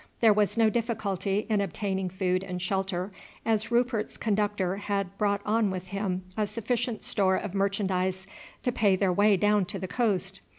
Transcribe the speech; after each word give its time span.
There 0.19 0.33
was 0.33 0.57
no 0.57 0.71
difficulty 0.71 1.45
in 1.47 1.61
obtaining 1.61 2.09
food 2.09 2.43
and 2.43 2.59
shelter, 2.59 3.11
as 3.45 3.69
Rupert's 3.69 4.17
conductor 4.17 4.77
had 4.77 5.15
brought 5.19 5.41
on 5.45 5.69
with 5.69 5.85
him 5.89 6.23
a 6.35 6.47
sufficient 6.47 7.03
store 7.03 7.35
of 7.35 7.53
merchandise 7.53 8.25
to 8.63 8.71
pay 8.71 8.95
their 8.95 9.13
way 9.13 9.37
down 9.37 9.65
to 9.65 9.77
the 9.77 9.87
coast. 9.87 10.41